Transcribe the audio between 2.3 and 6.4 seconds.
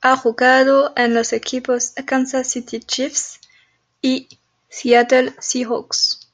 City Chiefs y Seattle Seahawks.